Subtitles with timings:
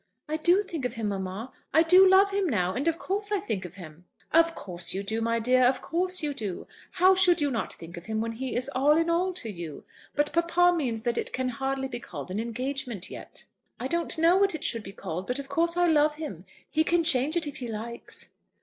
[0.27, 1.53] "I do think of him, mamma.
[1.75, 5.03] I do love him now, and of course I think of him." "Of course you
[5.03, 6.65] do, my dear; of course you do.
[6.93, 9.83] How should you not think of him when he is all in all to you?
[10.15, 13.43] But papa means that it can hardly be called an engagement yet."
[13.79, 16.45] "I don't know what it should be called; but of course I love him.
[16.67, 18.29] He can change it if he likes."